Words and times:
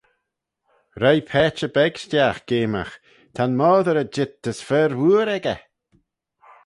Roie 1.01 1.23
paitçhey 1.29 1.71
beg 1.75 1.93
stiagh 2.03 2.41
geamagh; 2.47 2.95
"Ta'n 3.35 3.57
moddey 3.59 3.91
er 3.91 3.99
jeet 4.15 4.43
as 4.51 4.59
fer 4.67 4.91
wooar 4.99 5.29
echey!" 5.37 5.61